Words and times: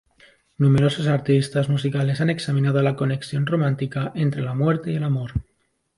Numerosos 0.57 1.05
artistas 1.05 1.69
musicales 1.69 2.21
han 2.21 2.31
examinado 2.31 2.81
la 2.81 2.95
conexión 2.95 3.45
romántica 3.45 4.11
entre 4.15 4.41
la 4.41 4.55
muerte 4.55 4.89
y 4.91 4.95
el 4.95 5.03
amor. 5.03 5.33